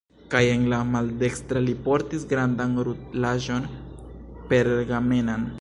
[0.33, 3.71] Kaj en la maldekstra li portis grandan rulaĵon
[4.53, 5.49] pergamenan.